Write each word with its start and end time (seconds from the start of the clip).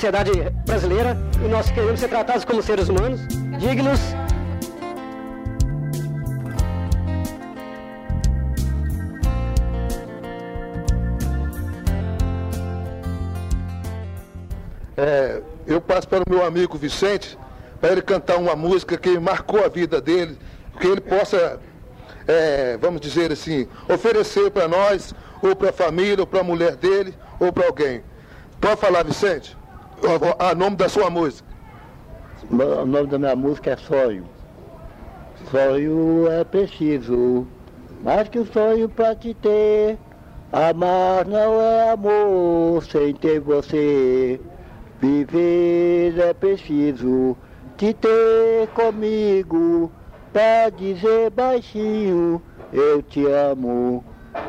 sociedade 0.00 0.32
brasileira 0.64 1.14
e 1.44 1.48
nós 1.48 1.70
queremos 1.70 2.00
ser 2.00 2.08
tratados 2.08 2.42
como 2.42 2.62
seres 2.62 2.88
humanos, 2.88 3.20
dignos. 3.58 4.00
É, 14.96 15.42
eu 15.66 15.82
passo 15.82 16.08
para 16.08 16.20
o 16.20 16.30
meu 16.30 16.46
amigo 16.46 16.78
Vicente 16.78 17.38
para 17.78 17.92
ele 17.92 18.00
cantar 18.00 18.38
uma 18.38 18.56
música 18.56 18.96
que 18.96 19.18
marcou 19.18 19.62
a 19.62 19.68
vida 19.68 20.00
dele, 20.00 20.38
que 20.80 20.86
ele 20.86 21.02
possa, 21.02 21.60
é, 22.26 22.78
vamos 22.78 23.02
dizer 23.02 23.32
assim, 23.32 23.68
oferecer 23.86 24.50
para 24.50 24.66
nós, 24.66 25.14
ou 25.42 25.54
para 25.54 25.68
a 25.68 25.72
família, 25.74 26.20
ou 26.20 26.26
para 26.26 26.40
a 26.40 26.44
mulher 26.44 26.74
dele, 26.76 27.14
ou 27.38 27.52
para 27.52 27.66
alguém. 27.66 28.02
Pode 28.58 28.80
falar, 28.80 29.02
Vicente? 29.02 29.59
A 30.38 30.54
nome 30.54 30.76
da 30.76 30.88
sua 30.88 31.10
música. 31.10 31.46
O 32.50 32.86
nome 32.86 33.06
da 33.06 33.18
minha 33.18 33.36
música 33.36 33.72
é 33.72 33.76
Sonho. 33.76 34.24
Sonho 35.50 36.26
é 36.30 36.42
preciso, 36.42 37.46
mais 38.02 38.28
que 38.28 38.38
o 38.38 38.46
sonho 38.46 38.88
para 38.88 39.14
te 39.14 39.34
ter. 39.34 39.98
Amar 40.52 41.26
não 41.26 41.60
é 41.60 41.90
amor 41.90 42.82
sem 42.84 43.14
ter 43.14 43.40
você. 43.40 44.40
Viver 45.00 46.18
é 46.18 46.34
preciso, 46.34 47.36
te 47.76 47.94
ter 47.94 48.68
comigo, 48.74 49.90
pra 50.32 50.70
dizer 50.70 51.30
baixinho, 51.30 52.42
eu 52.72 53.02
te 53.02 53.24
amo. 53.26 54.04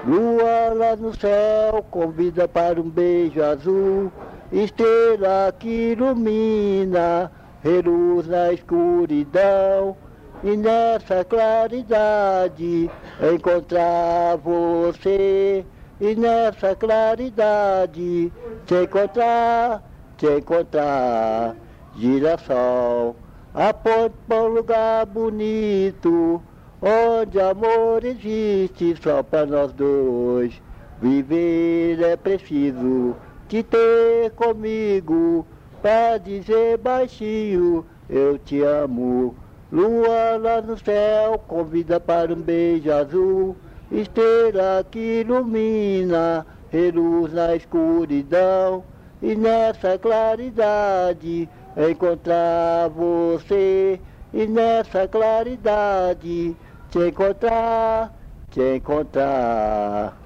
Lua 0.06 0.74
lá 0.74 0.96
no 0.96 1.18
céu, 1.18 1.86
convida 1.90 2.48
para 2.48 2.80
um 2.82 2.90
beijo 2.90 3.42
azul, 3.44 4.12
estrela 4.52 5.54
que 5.58 5.94
ilumina, 5.94 7.32
reluz 7.64 8.28
na 8.28 8.52
escuridão. 8.52 9.96
E 10.44 10.58
nessa 10.58 11.24
claridade 11.24 12.90
encontrar 13.34 14.38
você, 14.38 15.64
e 16.00 16.16
nessa 16.16 16.76
claridade 16.76 18.34
te 18.66 18.76
encontrar, 18.84 19.84
te 20.18 20.26
encontrar 20.26 21.56
girassol, 21.96 23.16
aponte 23.54 24.16
para 24.28 24.42
um 24.42 24.48
lugar 24.48 25.06
bonito, 25.06 26.42
onde 26.82 27.40
amor 27.40 28.04
existe 28.04 28.96
só 29.00 29.22
para 29.22 29.46
nós 29.46 29.72
dois. 29.74 30.60
Viver 31.00 32.02
é 32.02 32.18
preciso 32.18 33.16
te 33.52 33.64
ter 33.64 34.32
comigo, 34.32 35.46
para 35.82 36.18
dizer 36.18 36.78
baixinho, 36.78 37.86
eu 38.10 38.38
te 38.38 38.64
amo. 38.64 39.36
Lua 39.70 40.38
lá 40.42 40.62
no 40.62 40.78
céu, 40.80 41.38
convida 41.50 42.00
para 42.00 42.34
um 42.34 42.42
beijo 42.42 42.90
azul, 42.90 43.58
estrela 43.92 44.86
que 44.90 45.20
ilumina, 45.20 46.46
reluz 46.70 47.34
na 47.34 47.54
escuridão, 47.54 48.86
e 49.22 49.36
nessa 49.36 49.98
claridade 49.98 51.50
encontrar 51.76 52.88
você 52.88 54.00
e 54.34 54.48
nessa 54.48 55.10
claridade 55.10 56.56
te 56.90 57.00
encontrar, 57.00 58.14
te 58.50 58.78
encontrar. 58.78 60.18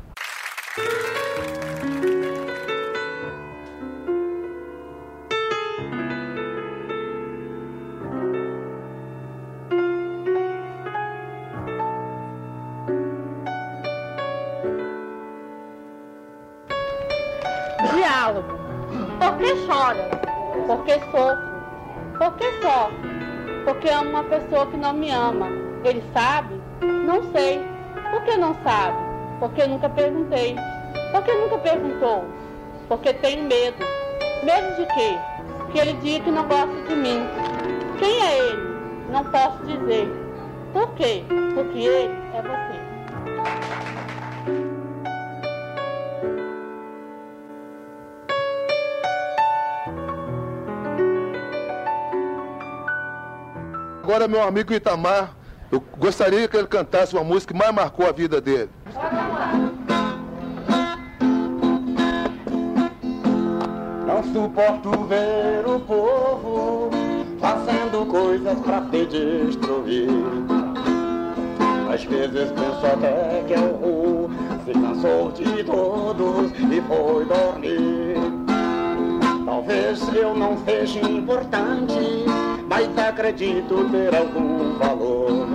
Porque 20.67 20.93
sofro. 21.11 21.55
Por 22.17 22.33
que 22.37 22.51
sofro? 22.61 23.15
Porque 23.65 23.89
amo 23.89 24.09
uma 24.09 24.23
pessoa 24.23 24.65
que 24.67 24.77
não 24.77 24.93
me 24.93 25.11
ama. 25.11 25.47
Ele 25.83 26.03
sabe? 26.13 26.59
Não 26.81 27.21
sei. 27.31 27.63
Por 28.11 28.23
que 28.23 28.35
não 28.37 28.55
sabe? 28.63 28.97
Porque 29.39 29.67
nunca 29.67 29.89
perguntei. 29.89 30.55
Por 31.11 31.23
que 31.23 31.33
nunca 31.33 31.57
perguntou? 31.59 32.25
Porque 32.87 33.13
tenho 33.13 33.43
medo. 33.43 33.77
Medo 34.43 34.75
de 34.75 34.85
quê? 34.93 35.17
Que 35.71 35.79
ele 35.79 35.93
diga 36.01 36.25
que 36.25 36.31
não 36.31 36.47
gosta 36.47 36.81
de 36.87 36.95
mim. 36.95 37.27
Quem 37.99 38.21
é 38.21 38.37
ele? 38.39 38.75
Não 39.11 39.23
posso 39.25 39.63
dizer. 39.65 40.09
Por 40.73 40.91
quê? 40.95 41.23
Porque 41.53 41.79
ele 41.79 42.13
é 42.33 42.41
você. 42.41 44.04
Agora, 54.05 54.27
meu 54.27 54.43
amigo 54.43 54.71
Itamar, 54.71 55.31
eu 55.71 55.83
gostaria 55.97 56.47
que 56.47 56.55
ele 56.55 56.67
cantasse 56.67 57.15
uma 57.15 57.23
música 57.23 57.51
que 57.51 57.59
mais 57.59 57.73
marcou 57.73 58.07
a 58.07 58.11
vida 58.11 58.39
dele. 58.39 58.69
Não 64.05 64.23
suporto 64.31 64.91
ver 65.05 65.67
o 65.67 65.79
povo 65.79 66.91
fazendo 67.39 68.05
coisas 68.05 68.59
pra 68.59 68.81
te 68.81 69.07
destruir. 69.07 70.07
Às 71.91 72.03
vezes 72.03 72.51
penso 72.51 72.85
até 72.85 73.43
que 73.47 73.53
é 73.55 73.59
o 73.59 74.29
se 74.65 74.71
cansou 74.71 75.31
de 75.31 75.63
todos 75.63 76.51
e 76.51 76.81
foi 76.81 77.25
dormir. 77.25 78.17
Talvez 79.45 80.15
eu 80.15 80.35
não 80.35 80.63
seja 80.63 80.99
importante, 80.99 82.25
mas 82.75 83.07
acredito 83.07 83.89
ter 83.89 84.13
algum 84.13 84.77
valor. 84.77 85.47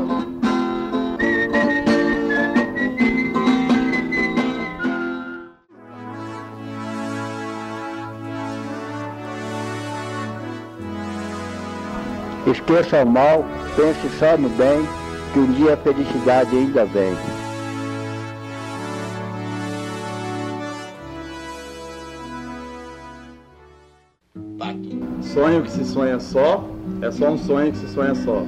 Esqueça 12.46 13.04
o 13.04 13.06
mal, 13.06 13.44
pense 13.76 14.08
só 14.18 14.38
no 14.38 14.48
bem, 14.48 14.88
que 15.34 15.38
um 15.38 15.52
dia 15.52 15.74
a 15.74 15.76
felicidade 15.76 16.56
ainda 16.56 16.86
vem. 16.86 17.14
Sonho 25.20 25.62
que 25.62 25.70
se 25.70 25.84
sonha 25.84 26.18
só 26.18 26.69
é 27.02 27.10
só 27.10 27.30
um 27.30 27.38
sonho 27.38 27.72
que 27.72 27.78
se 27.78 27.88
sonha 27.88 28.14
só. 28.14 28.44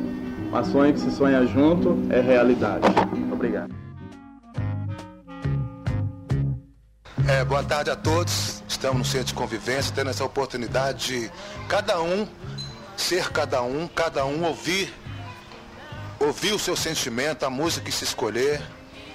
Mas 0.50 0.66
sonho 0.68 0.92
que 0.92 1.00
se 1.00 1.10
sonha 1.10 1.46
junto 1.46 1.98
é 2.10 2.20
realidade. 2.20 2.84
Obrigado. 3.32 3.72
É, 7.28 7.44
boa 7.44 7.62
tarde 7.62 7.90
a 7.90 7.96
todos. 7.96 8.62
Estamos 8.68 8.98
no 8.98 9.04
centro 9.04 9.28
de 9.28 9.34
convivência, 9.34 9.92
tendo 9.94 10.10
essa 10.10 10.24
oportunidade 10.24 11.20
de 11.20 11.30
cada 11.68 12.00
um 12.02 12.26
ser 12.96 13.30
cada 13.30 13.62
um, 13.62 13.88
cada 13.88 14.24
um 14.24 14.44
ouvir, 14.44 14.92
ouvir 16.20 16.52
o 16.52 16.58
seu 16.58 16.76
sentimento, 16.76 17.44
a 17.44 17.50
música 17.50 17.84
que 17.86 17.92
se 17.92 18.04
escolher, 18.04 18.62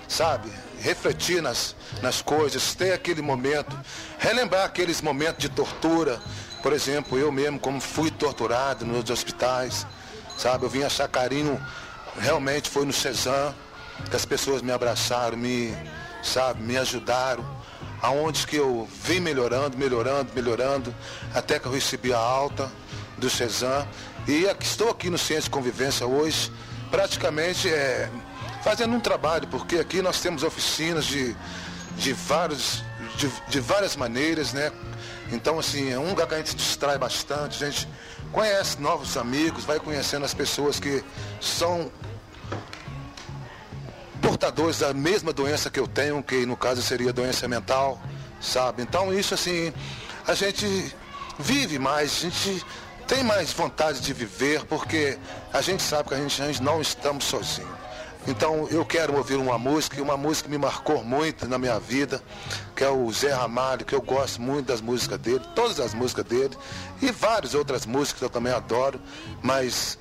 sabe? 0.08 0.50
Refletir 0.80 1.42
nas, 1.42 1.76
nas 2.02 2.22
coisas, 2.22 2.76
ter 2.76 2.92
aquele 2.92 3.22
momento, 3.22 3.78
relembrar 4.20 4.66
aqueles 4.66 5.02
momentos 5.02 5.40
de 5.40 5.50
tortura. 5.50 6.20
Por 6.62 6.74
exemplo, 6.74 7.18
eu 7.18 7.32
mesmo, 7.32 7.60
como 7.60 7.80
fui 7.80 8.12
torturado 8.12 8.86
nos 8.86 9.10
hospitais, 9.10 9.86
sabe? 10.38 10.66
Eu 10.66 10.70
vim 10.70 10.84
achar 10.84 11.08
carinho, 11.08 11.62
realmente 12.20 12.70
foi 12.70 12.86
no 12.86 12.94
Cezanne, 12.94 13.56
que 14.10 14.16
as 14.16 14.26
pessoas 14.26 14.62
me 14.62 14.72
abraçaram, 14.72 15.38
me, 15.38 15.76
sabe, 16.24 16.62
me 16.62 16.78
ajudaram. 16.78 17.46
Aonde 18.02 18.46
que 18.46 18.56
eu 18.56 18.88
vim 19.04 19.20
melhorando, 19.20 19.78
melhorando, 19.78 20.32
melhorando, 20.36 20.96
até 21.34 21.58
que 21.60 21.66
eu 21.66 21.72
recebi 21.72 22.14
a 22.14 22.20
alta 22.20 22.72
do 23.18 23.30
Cezanne. 23.30 23.88
E 24.28 24.46
estou 24.62 24.90
aqui 24.90 25.10
no 25.10 25.18
Ciência 25.18 25.44
de 25.44 25.50
Convivência 25.50 26.06
hoje, 26.06 26.52
praticamente 26.92 27.70
é, 27.70 28.10
fazendo 28.64 28.94
um 28.96 29.00
trabalho, 29.00 29.48
porque 29.48 29.78
aqui 29.78 30.02
nós 30.02 30.20
temos 30.20 30.44
oficinas 30.44 31.06
de, 31.06 31.36
de, 31.98 32.14
vários, 32.14 32.84
de, 33.18 33.30
de 33.50 33.60
várias 33.60 33.96
maneiras, 33.96 34.54
né? 34.54 34.72
Então, 35.32 35.60
assim, 35.60 35.92
é 35.92 36.00
um 36.00 36.10
lugar 36.10 36.28
que 36.28 36.36
a 36.36 36.38
gente 36.38 36.52
se 36.52 36.56
distrai 36.56 36.98
bastante, 36.98 37.64
a 37.64 37.70
gente 37.70 37.88
conhece 38.32 38.80
novos 38.80 39.18
amigos, 39.18 39.66
vai 39.66 39.80
conhecendo 39.80 40.24
as 40.24 40.34
pessoas 40.34 40.80
que 40.80 41.04
são 41.42 41.92
portadores 44.22 44.80
da 44.80 44.94
mesma 44.94 45.34
doença 45.34 45.70
que 45.70 45.80
eu 45.80 45.88
tenho, 45.88 46.22
que 46.24 46.46
no 46.46 46.56
caso 46.56 46.82
seria 46.82 47.12
doença 47.12 47.48
mental, 47.48 48.00
sabe? 48.40 48.84
Então 48.84 49.14
isso 49.14 49.34
assim, 49.34 49.74
a 50.28 50.34
gente 50.34 50.96
vive 51.40 51.80
mais, 51.80 52.12
a 52.12 52.30
gente 52.30 52.66
tem 53.08 53.24
mais 53.24 53.52
vontade 53.54 54.02
de 54.02 54.14
viver, 54.14 54.66
porque 54.66 55.18
a 55.54 55.62
gente 55.62 55.82
sabe 55.82 56.10
que 56.10 56.16
a 56.16 56.18
gente, 56.18 56.42
a 56.42 56.48
gente 56.48 56.62
não 56.62 56.82
estamos 56.82 57.26
sozinhos. 57.26 57.87
Então 58.28 58.68
eu 58.70 58.86
quero 58.86 59.16
ouvir 59.16 59.36
uma 59.36 59.58
música, 59.58 60.02
uma 60.02 60.18
música 60.18 60.50
que 60.50 60.52
me 60.52 60.58
marcou 60.58 61.02
muito 61.02 61.48
na 61.48 61.58
minha 61.58 61.80
vida, 61.80 62.22
que 62.76 62.84
é 62.84 62.90
o 62.90 63.10
Zé 63.12 63.32
Ramalho, 63.32 63.86
que 63.86 63.96
eu 63.96 64.02
gosto 64.02 64.42
muito 64.42 64.68
das 64.68 64.82
músicas 64.82 65.18
dele, 65.18 65.42
todas 65.56 65.80
as 65.80 65.94
músicas 65.94 66.26
dele, 66.26 66.56
e 67.02 67.10
várias 67.10 67.56
outras 67.56 67.86
músicas 67.86 68.20
que 68.20 68.26
eu 68.26 68.30
também 68.30 68.52
adoro, 68.52 69.00
mas 69.42 69.98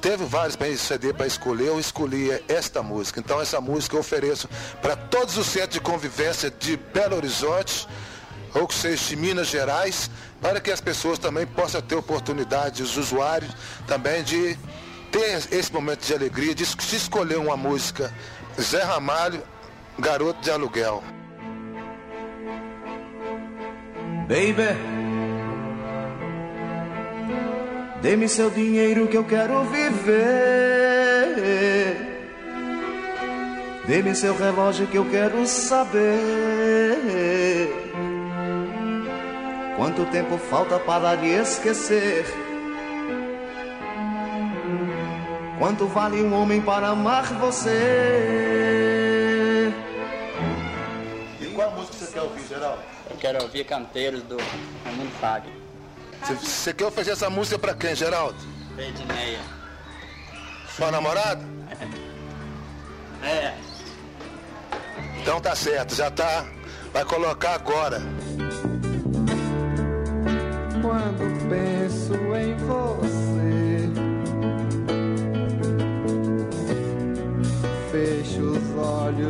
teve 0.00 0.24
vários 0.24 0.56
CD 0.80 1.12
para 1.12 1.26
escolher, 1.26 1.66
eu 1.66 1.80
escolhi 1.80 2.30
esta 2.46 2.80
música. 2.80 3.18
Então 3.18 3.40
essa 3.40 3.60
música 3.60 3.96
eu 3.96 4.00
ofereço 4.00 4.48
para 4.80 4.94
todos 4.94 5.36
os 5.36 5.48
centros 5.48 5.74
de 5.74 5.80
convivência 5.80 6.52
de 6.52 6.76
Belo 6.76 7.16
Horizonte, 7.16 7.88
ou 8.54 8.68
que 8.68 8.74
seja 8.74 9.04
de 9.04 9.16
Minas 9.16 9.48
Gerais, 9.48 10.08
para 10.40 10.60
que 10.60 10.70
as 10.70 10.80
pessoas 10.80 11.18
também 11.18 11.44
possam 11.44 11.82
ter 11.82 11.96
oportunidade, 11.96 12.84
os 12.84 12.96
usuários 12.96 13.52
também 13.88 14.22
de 14.22 14.56
ter 15.10 15.48
esse 15.50 15.72
momento 15.72 16.04
de 16.04 16.14
alegria, 16.14 16.54
de 16.54 16.64
se 16.64 16.96
escolher 16.96 17.38
uma 17.38 17.56
música. 17.56 18.12
Zé 18.60 18.82
Ramalho, 18.82 19.42
Garoto 19.98 20.40
de 20.40 20.50
Aluguel. 20.50 21.02
Baby, 24.28 24.76
dê-me 28.02 28.28
seu 28.28 28.50
dinheiro 28.50 29.08
que 29.08 29.16
eu 29.16 29.24
quero 29.24 29.64
viver. 29.64 30.18
Dê-me 33.86 34.14
seu 34.14 34.36
relógio 34.36 34.86
que 34.86 34.98
eu 34.98 35.08
quero 35.08 35.46
saber. 35.46 36.08
Quanto 39.76 40.04
tempo 40.06 40.36
falta 40.36 40.78
para 40.78 41.14
lhe 41.14 41.30
esquecer? 41.30 42.26
Quanto 45.58 45.86
vale 45.88 46.22
um 46.22 46.32
homem 46.34 46.62
para 46.62 46.88
amar 46.88 47.24
você? 47.34 47.72
E 51.40 51.46
qual 51.46 51.72
música 51.72 51.94
você 51.94 52.12
quer 52.12 52.22
ouvir, 52.22 52.46
Geraldo? 52.46 52.82
Eu 53.10 53.16
quero 53.16 53.42
ouvir 53.42 53.64
Canteiros 53.64 54.22
do 54.22 54.36
Raimundo 54.84 55.10
Fag. 55.20 55.52
Você 56.22 56.72
quer 56.72 56.86
oferecer 56.86 57.12
essa 57.12 57.28
música 57.28 57.58
para 57.58 57.74
quem, 57.74 57.94
Geraldo? 57.94 58.38
Edneia. 58.78 59.40
Sua 60.76 60.92
namorada? 60.92 61.42
É. 63.24 63.54
Então 65.20 65.40
tá 65.40 65.56
certo, 65.56 65.94
já 65.94 66.08
tá. 66.10 66.46
Vai 66.92 67.04
colocar 67.04 67.54
agora. 67.54 68.00
Quando 70.80 71.37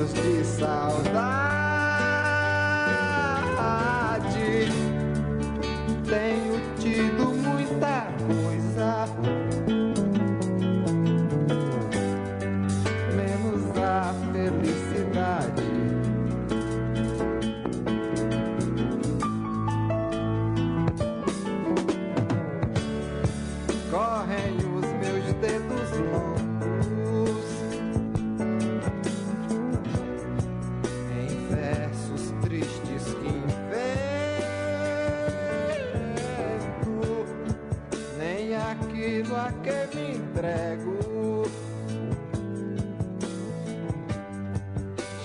de 0.06 0.45
saudade. 0.45 1.48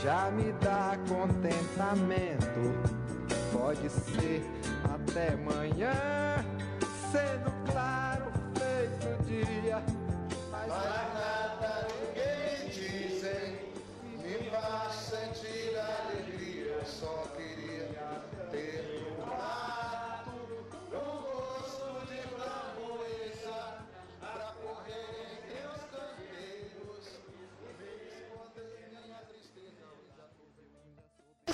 Já 0.04 0.30
me 0.32 0.52
dá 0.62 0.98
contentamento. 1.08 2.74
Pode 3.54 3.90
ser 3.90 4.44
até 4.94 5.34
manhã, 5.38 5.94
sendo 7.10 7.63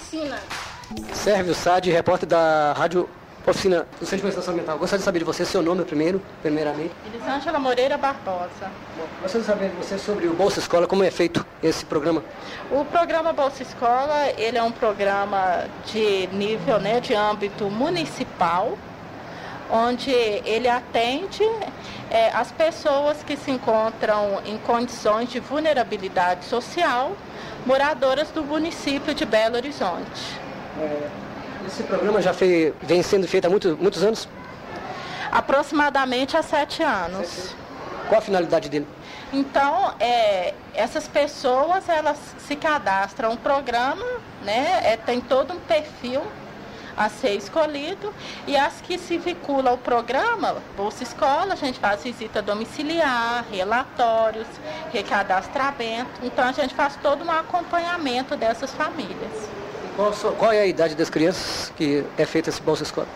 Oficina. 0.10 0.40
Sérgio 1.14 1.54
Sade, 1.54 1.92
repórter 1.92 2.28
da 2.28 2.74
Rádio 2.74 3.08
Oficina 3.46 3.86
do 4.00 4.06
Centro 4.06 4.18
de 4.18 4.22
Prestação 4.24 4.54
Ambiental. 4.54 4.78
Gostaria 4.80 5.00
de 5.00 5.06
saber 5.06 5.20
de 5.20 5.26
você, 5.26 5.46
seu 5.46 5.62
nome 5.62 5.86
primeiro, 5.86 6.20
primeiramente. 6.42 6.92
Elisângela 7.14 7.60
Moreira 7.60 7.96
Barbosa. 7.96 8.72
Gostaria 9.22 9.42
de 9.42 9.46
saber 9.46 9.70
de 9.70 9.76
você 9.76 10.00
sobre 10.00 10.26
o 10.26 10.34
Bolsa 10.34 10.60
Escola, 10.60 10.88
como 10.88 11.04
é 11.04 11.12
feito 11.12 11.46
esse 11.62 11.86
programa. 11.86 12.24
O 12.72 12.84
programa 12.86 13.32
Bolsa 13.32 13.62
Escola, 13.62 14.32
ele 14.36 14.58
é 14.58 14.64
um 14.64 14.72
programa 14.72 15.66
de 15.86 16.28
nível, 16.34 16.80
né, 16.80 17.00
de 17.00 17.14
âmbito 17.14 17.70
municipal, 17.70 18.76
onde 19.70 20.10
ele 20.12 20.68
atende 20.68 21.44
eh, 22.10 22.32
as 22.34 22.52
pessoas 22.52 23.22
que 23.22 23.38
se 23.38 23.52
encontram 23.52 24.42
em 24.44 24.58
condições 24.58 25.30
de 25.30 25.40
vulnerabilidade 25.40 26.46
social, 26.46 27.16
moradoras 27.70 28.32
do 28.32 28.44
município 28.44 29.14
de 29.14 29.24
Belo 29.26 29.56
Horizonte. 29.56 30.40
Esse 31.68 31.84
programa 31.84 32.20
já 32.20 32.34
foi, 32.34 32.74
vem 32.82 33.04
sendo 33.04 33.28
feito 33.28 33.46
há 33.46 33.50
muito, 33.50 33.78
muitos 33.80 34.04
anos. 34.04 34.28
Aproximadamente 35.32 36.36
há 36.36 36.42
sete 36.42 36.82
anos. 36.82 37.56
Qual 38.08 38.18
a 38.18 38.22
finalidade 38.24 38.70
dele? 38.70 38.88
Então, 39.32 39.94
é, 40.00 40.56
essas 40.74 41.08
pessoas, 41.08 41.88
elas 41.88 42.18
se 42.40 42.56
cadastram 42.56 43.34
um 43.34 43.38
programa, 43.38 44.04
né? 44.44 44.82
é, 44.84 44.98
tem 44.98 45.22
todo 45.22 45.54
um 45.54 45.60
perfil 45.60 46.24
a 46.96 47.10
ser 47.10 47.36
escolhido 47.36 48.14
e 48.48 48.56
as 48.56 48.82
que 48.82 48.98
se 48.98 49.18
vinculam 49.18 49.74
ao 49.74 49.78
programa, 49.78 50.58
Bolsa 50.76 51.04
Escola, 51.04 51.54
a 51.54 51.56
gente 51.56 51.80
faz 51.80 52.04
visita 52.04 52.42
domiciliar, 52.42 53.46
relatórios, 53.52 54.48
recadastramento. 54.92 56.12
Então, 56.24 56.46
a 56.46 56.52
gente 56.52 56.74
faz 56.74 56.96
todo 56.98 57.24
um 57.24 57.32
acompanhamento 57.32 58.36
dessas 58.36 58.72
famílias. 58.72 59.50
Qual, 60.38 60.52
é 60.54 60.62
a 60.62 60.66
idade 60.66 60.96
das 60.96 61.10
crianças 61.10 61.74
que 61.76 62.06
é 62.18 62.26
feito 62.26 62.50
esse 62.50 62.62
Bolsa 62.62 62.84
Escola? 62.84 63.08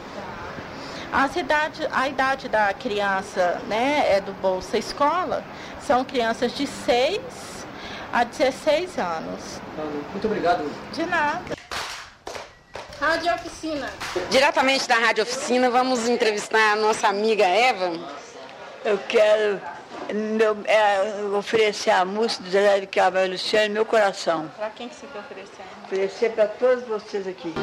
As 1.14 1.36
idade, 1.36 1.88
a 1.92 2.08
idade 2.10 2.50
da 2.50 2.74
criança 2.74 3.62
né, 3.68 4.04
é 4.10 4.20
do 4.20 4.34
Bolsa 4.34 4.78
Escola 4.78 5.44
são 5.80 6.04
crianças 6.04 6.52
de 6.54 6.66
6 6.66 7.22
a 8.12 8.24
16 8.24 8.98
anos. 8.98 9.62
Muito 10.12 10.26
obrigado. 10.28 10.70
De 10.92 11.06
nada. 11.06 11.53
Rádio 13.04 13.36
Oficina. 13.36 13.90
Diretamente 14.30 14.88
da 14.88 14.96
Rádio 14.96 15.24
Oficina, 15.24 15.70
vamos 15.70 16.08
entrevistar 16.08 16.72
a 16.72 16.76
nossa 16.78 17.10
amiga 17.10 17.44
Eva. 17.44 17.92
Eu 18.86 18.98
quero 19.10 19.62
meu, 20.14 20.58
é, 20.64 21.22
oferecer 21.38 21.92
a 21.92 22.06
música 22.06 22.44
do 22.44 22.50
Zé 22.50 22.80
de 22.80 22.88
Cavalho 22.88 23.34
Luciano, 23.34 23.74
meu 23.74 23.86
coração. 23.86 24.50
Para 24.56 24.70
quem 24.70 24.88
que 24.88 24.96
você 24.96 25.08
quer 25.08 25.20
oferecer? 25.20 25.64
Oferecer 25.84 26.32
para 26.32 26.48
todos 26.48 26.86
vocês 26.86 27.28
aqui. 27.28 27.54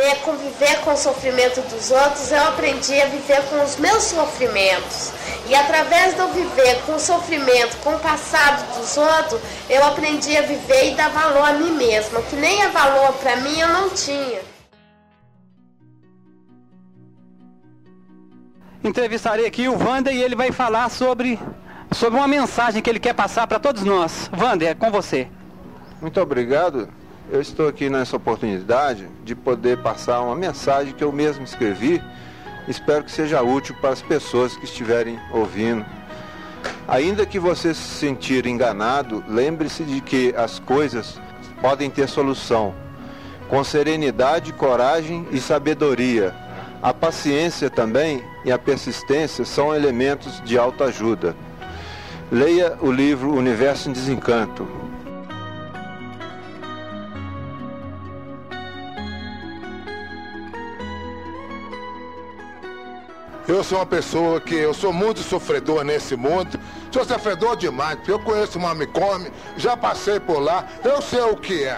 Viver, 0.00 0.16
conviver 0.22 0.80
com 0.80 0.92
o 0.92 0.96
sofrimento 0.96 1.60
dos 1.68 1.90
outros, 1.90 2.32
eu 2.32 2.42
aprendi 2.44 3.00
a 3.00 3.06
viver 3.06 3.42
com 3.48 3.62
os 3.62 3.76
meus 3.76 4.04
sofrimentos. 4.04 5.12
E 5.48 5.54
através 5.54 6.14
de 6.14 6.20
eu 6.20 6.28
viver 6.28 6.80
com 6.86 6.94
o 6.94 6.98
sofrimento, 6.98 7.76
com 7.78 7.94
o 7.94 7.98
passado 7.98 8.78
dos 8.78 8.96
outros, 8.96 9.40
eu 9.68 9.84
aprendi 9.84 10.36
a 10.36 10.42
viver 10.42 10.92
e 10.92 10.94
dar 10.94 11.10
valor 11.10 11.48
a 11.48 11.52
mim 11.52 11.72
mesma. 11.72 12.22
Que 12.22 12.36
nem 12.36 12.62
é 12.62 12.68
valor 12.68 13.12
para 13.14 13.36
mim 13.36 13.58
eu 13.58 13.68
não 13.68 13.90
tinha. 13.90 14.40
Entrevistarei 18.82 19.46
aqui 19.46 19.68
o 19.68 19.76
Wander 19.76 20.14
e 20.14 20.22
ele 20.22 20.34
vai 20.34 20.50
falar 20.50 20.88
sobre, 20.88 21.38
sobre 21.92 22.18
uma 22.18 22.28
mensagem 22.28 22.80
que 22.80 22.88
ele 22.88 23.00
quer 23.00 23.12
passar 23.12 23.46
para 23.46 23.58
todos 23.58 23.84
nós. 23.84 24.30
Wander, 24.32 24.70
é 24.70 24.74
com 24.74 24.90
você. 24.90 25.28
Muito 26.00 26.18
obrigado. 26.18 26.99
Eu 27.28 27.40
estou 27.40 27.68
aqui 27.68 27.90
nessa 27.90 28.16
oportunidade 28.16 29.08
de 29.24 29.34
poder 29.34 29.78
passar 29.78 30.20
uma 30.20 30.34
mensagem 30.34 30.94
que 30.94 31.04
eu 31.04 31.12
mesmo 31.12 31.44
escrevi. 31.44 32.02
Espero 32.66 33.04
que 33.04 33.10
seja 33.10 33.42
útil 33.42 33.74
para 33.80 33.90
as 33.90 34.02
pessoas 34.02 34.56
que 34.56 34.64
estiverem 34.64 35.18
ouvindo. 35.32 35.84
Ainda 36.88 37.26
que 37.26 37.38
você 37.38 37.72
se 37.72 37.82
sentir 37.82 38.46
enganado, 38.46 39.22
lembre-se 39.28 39.84
de 39.84 40.00
que 40.00 40.34
as 40.36 40.58
coisas 40.58 41.20
podem 41.60 41.90
ter 41.90 42.08
solução. 42.08 42.74
Com 43.48 43.62
serenidade, 43.62 44.52
coragem 44.52 45.26
e 45.30 45.40
sabedoria. 45.40 46.34
A 46.82 46.94
paciência 46.94 47.68
também 47.68 48.24
e 48.44 48.50
a 48.50 48.58
persistência 48.58 49.44
são 49.44 49.74
elementos 49.74 50.42
de 50.44 50.58
autoajuda. 50.58 51.36
Leia 52.30 52.76
o 52.80 52.90
livro 52.90 53.34
Universo 53.34 53.88
em 53.88 53.92
Desencanto, 53.92 54.66
Eu 63.50 63.64
sou 63.64 63.78
uma 63.78 63.86
pessoa 63.86 64.40
que 64.40 64.54
eu 64.54 64.72
sou 64.72 64.92
muito 64.92 65.24
sofredor 65.24 65.82
nesse 65.82 66.14
mundo. 66.14 66.56
Sou 66.92 67.04
sofredor 67.04 67.56
demais, 67.56 67.96
porque 67.96 68.12
eu 68.12 68.20
conheço 68.20 68.56
o 68.56 68.62
Mamicome, 68.62 69.32
já 69.56 69.76
passei 69.76 70.20
por 70.20 70.38
lá, 70.38 70.68
eu 70.84 71.02
sei 71.02 71.22
o 71.22 71.36
que 71.36 71.64
é. 71.64 71.76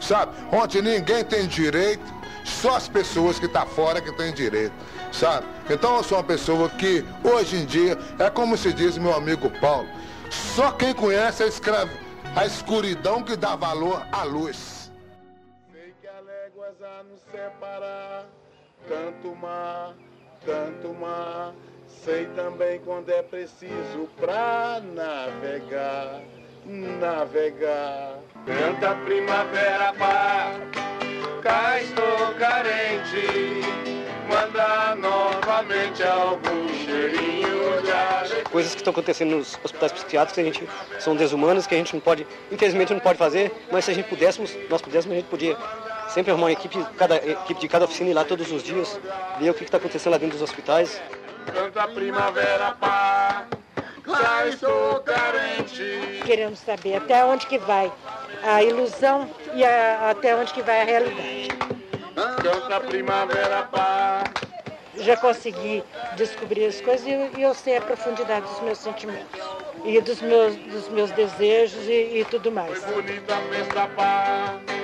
Sabe? 0.00 0.32
Onde 0.50 0.80
ninguém 0.80 1.22
tem 1.22 1.46
direito, 1.46 2.02
só 2.42 2.74
as 2.74 2.88
pessoas 2.88 3.38
que 3.38 3.44
estão 3.44 3.66
tá 3.66 3.68
fora 3.68 4.00
que 4.00 4.10
têm 4.12 4.32
direito. 4.32 4.72
Sabe? 5.12 5.46
Então 5.68 5.98
eu 5.98 6.02
sou 6.02 6.16
uma 6.16 6.24
pessoa 6.24 6.70
que 6.70 7.04
hoje 7.22 7.56
em 7.56 7.66
dia 7.66 7.98
é 8.18 8.30
como 8.30 8.56
se 8.56 8.72
diz 8.72 8.96
meu 8.96 9.14
amigo 9.14 9.50
Paulo. 9.60 9.88
Só 10.30 10.72
quem 10.72 10.94
conhece 10.94 11.42
a, 11.42 11.46
escravo, 11.46 11.92
a 12.34 12.46
escuridão 12.46 13.22
que 13.22 13.36
dá 13.36 13.56
valor 13.56 14.02
à 14.10 14.22
luz. 14.22 14.90
Sei 15.70 15.94
que 16.00 16.08
há 16.08 16.18
léguas 16.20 16.80
a 16.80 17.02
nos 17.02 17.20
separar, 17.30 18.24
tanto 18.88 19.36
mar 19.36 19.92
tanto 20.44 20.88
mar. 20.94 21.52
Sei 22.04 22.26
também 22.36 22.80
quando 22.80 23.10
é 23.10 23.22
preciso 23.22 24.08
pra 24.18 24.80
navegar, 24.94 26.20
navegar. 26.64 28.18
Canta 28.46 28.94
primavera, 29.04 29.92
pá, 29.98 30.52
cá 31.42 31.80
estou 31.82 32.34
carente. 32.38 33.60
Manda 34.28 34.94
novamente 34.94 36.02
algum 36.04 36.68
cheirinho 36.86 37.82
de 37.82 37.90
alegria. 37.90 38.44
Coisas 38.44 38.72
que 38.72 38.80
estão 38.80 38.92
acontecendo 38.92 39.36
nos 39.36 39.58
hospitais 39.62 39.92
psiquiátricos 39.92 40.34
que 40.34 40.40
a 40.40 40.44
gente 40.44 40.68
são 41.00 41.16
desumanas, 41.16 41.66
que 41.66 41.74
a 41.74 41.78
gente 41.78 41.92
não 41.94 42.00
pode, 42.00 42.26
infelizmente 42.50 42.92
não 42.92 43.00
pode 43.00 43.18
fazer, 43.18 43.52
mas 43.72 43.84
se 43.84 43.90
a 43.90 43.94
gente 43.94 44.08
pudéssemos, 44.08 44.56
nós 44.70 44.80
pudéssemos, 44.80 45.16
a 45.16 45.20
gente 45.20 45.28
podia 45.28 45.56
sempre 46.10 46.32
arrumar 46.32 46.46
uma 46.46 46.52
equipe, 46.52 46.84
cada, 46.96 47.16
equipe 47.16 47.60
de 47.60 47.68
cada 47.68 47.84
oficina 47.84 48.10
ir 48.10 48.14
lá 48.14 48.24
todos 48.24 48.50
os 48.50 48.62
dias, 48.62 48.98
ver 49.38 49.50
o 49.50 49.54
que 49.54 49.64
está 49.64 49.76
acontecendo 49.76 50.12
lá 50.12 50.18
dentro 50.18 50.38
dos 50.38 50.48
hospitais. 50.48 51.00
Canta 51.52 51.88
primavera, 51.88 52.72
pá, 52.72 53.46
já 54.06 54.46
estou 54.46 55.00
carente. 55.00 56.22
Queremos 56.24 56.58
saber 56.58 56.96
até 56.96 57.24
onde 57.24 57.46
que 57.46 57.58
vai 57.58 57.90
a 58.42 58.62
ilusão 58.62 59.28
e 59.54 59.64
a, 59.64 60.10
até 60.10 60.36
onde 60.36 60.52
que 60.52 60.62
vai 60.62 60.82
a 60.82 60.84
realidade. 60.84 61.48
Canta 62.14 62.80
primavera, 62.80 63.62
pá. 63.64 64.24
Já 64.96 65.16
consegui 65.16 65.82
descobrir 66.16 66.66
as 66.66 66.80
coisas 66.80 67.06
e, 67.06 67.38
e 67.38 67.42
eu 67.42 67.54
sei 67.54 67.76
a 67.76 67.80
profundidade 67.80 68.46
dos 68.46 68.60
meus 68.60 68.78
sentimentos 68.78 69.40
e 69.84 69.98
dos 70.00 70.20
meus, 70.20 70.56
dos 70.56 70.88
meus 70.88 71.10
desejos 71.12 71.86
e, 71.86 72.18
e 72.18 72.26
tudo 72.30 72.52
mais. 72.52 72.82
Foi 72.84 73.02
bonita 73.02 73.34
a 73.34 73.40
festa, 73.40 73.86
pá. 73.96 74.79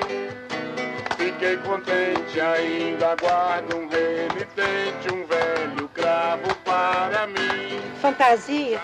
Fiquei 1.39 1.59
contente, 1.59 2.41
ainda 2.41 3.15
guardo 3.17 3.77
um 3.77 3.87
remitente, 3.89 5.13
um 5.13 5.27
velho 5.27 5.87
cravo 5.93 6.55
para 6.65 7.27
mim. 7.27 7.79
Fantasia, 8.01 8.81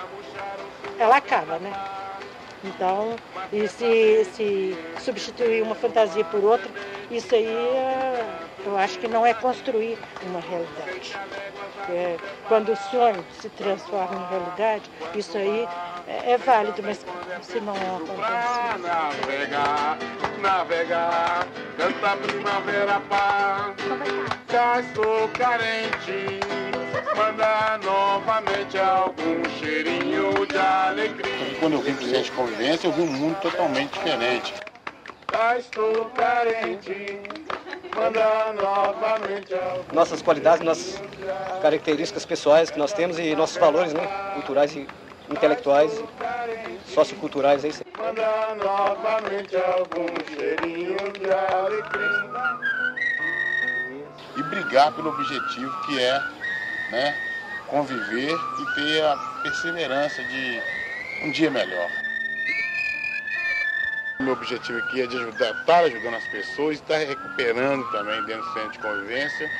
ela 0.99 1.16
acaba, 1.16 1.59
né? 1.59 1.73
Então, 2.62 3.16
e 3.50 3.66
se, 3.66 4.26
se 4.35 4.76
substituir 5.00 5.62
uma 5.62 5.75
fantasia 5.75 6.23
por 6.25 6.44
outra, 6.44 6.71
isso 7.11 7.35
aí 7.35 7.47
é, 7.47 8.23
eu 8.66 8.76
acho 8.76 8.99
que 8.99 9.09
não 9.09 9.25
é 9.25 9.32
construir 9.32 9.97
uma 10.26 10.40
realidade. 10.40 11.16
É, 11.88 12.18
quando 12.49 12.73
o 12.73 12.76
sonho 12.76 13.25
se 13.40 13.49
transforma 13.49 14.26
em 14.26 14.28
realidade, 14.28 14.90
isso 15.14 15.38
aí 15.38 15.66
é, 16.06 16.32
é 16.32 16.37
válido, 16.37 16.82
mas 16.82 17.02
se 17.40 17.61
não 17.61 17.73
acontece. 17.73 18.82
Navegar, 20.43 21.47
canta 21.77 22.17
primavera 22.17 23.01
paz. 23.09 23.77
Já 24.51 24.81
estou 24.81 25.29
carente, 25.29 26.41
manda 27.17 27.79
novamente 27.79 28.77
algum 28.77 29.49
cheirinho 29.61 30.45
de 30.45 30.59
alegria. 30.59 31.61
Quando 31.61 31.75
eu 31.75 31.81
vim 31.81 31.95
para 31.95 32.21
de 32.21 32.33
Convivência, 32.33 32.89
eu 32.89 32.93
vi 32.93 33.03
um 33.03 33.07
mundo 33.07 33.41
totalmente 33.41 33.93
diferente. 33.93 34.53
Já 35.33 35.59
estou 35.59 36.07
carente, 36.07 37.21
manda 37.95 38.53
novamente 38.53 39.55
algum 39.55 39.95
Nossas 39.95 40.21
qualidades, 40.23 40.65
nossas 40.65 41.01
características 41.63 42.27
pessoais 42.27 42.69
que 42.69 42.81
nós 42.81 42.93
temos 42.93 43.17
e 43.17 43.37
nossos 43.37 43.59
valores 43.59 43.93
né, 43.93 44.05
culturais 44.35 44.75
e 44.75 44.89
intelectuais, 45.31 46.03
socioculturais, 46.89 47.65
é 47.65 47.69
isso 47.69 47.82
aí. 47.93 47.99
Manda 47.99 48.55
novamente 48.57 49.57
algum 49.57 50.07
cheirinho 50.35 50.97
de 51.13 51.31
alegria. 51.31 52.33
E 54.37 54.43
brigar 54.45 54.93
pelo 54.93 55.11
objetivo 55.11 55.73
que 55.83 55.99
é 56.01 56.23
né, 56.91 57.15
conviver 57.69 58.33
e 58.33 58.75
ter 58.75 59.05
a 59.05 59.17
perseverança 59.43 60.23
de 60.25 60.63
um 61.25 61.31
dia 61.33 61.51
melhor. 61.51 61.91
O 64.21 64.23
meu 64.23 64.35
objetivo 64.35 64.79
aqui 64.79 65.03
é 65.03 65.07
de 65.07 65.17
ajudar, 65.17 65.51
estar 65.51 65.85
ajudando 65.85 66.15
as 66.15 66.27
pessoas, 66.29 66.77
estar 66.77 66.99
recuperando 66.99 67.85
também 67.91 68.25
dentro 68.25 68.43
do 68.43 68.53
centro 68.53 68.71
de 68.71 68.79
convivência. 68.79 69.51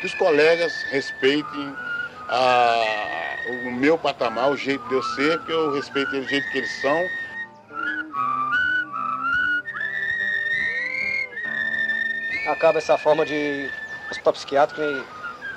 Que 0.00 0.06
os 0.06 0.14
colegas 0.14 0.82
respeitem 0.90 1.76
a, 2.30 3.36
o 3.66 3.72
meu 3.72 3.98
patamar, 3.98 4.50
o 4.50 4.56
jeito 4.56 4.86
de 4.88 4.94
eu 4.94 5.02
ser, 5.02 5.40
que 5.40 5.50
eu 5.50 5.72
respeito 5.72 6.12
eles 6.14 6.26
do 6.26 6.30
jeito 6.30 6.48
que 6.52 6.58
eles 6.58 6.70
são. 6.80 6.96
Acaba 12.48 12.78
essa 12.78 12.96
forma 12.96 13.26
de 13.26 13.68
hospital 14.10 14.32
psiquiátrico 14.32 14.80
e 14.80 15.04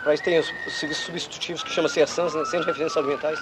para 0.03 0.13
isso 0.15 0.23
tem 0.23 0.39
os, 0.39 0.51
os 0.67 0.73
serviços 0.73 1.05
substitutivos 1.05 1.63
que 1.63 1.69
chama 1.69 1.87
CERSANS, 1.87 2.33
né? 2.33 2.43
Centro 2.45 2.61
de 2.61 2.67
Referências 2.67 2.97
Alimentais. 2.97 3.39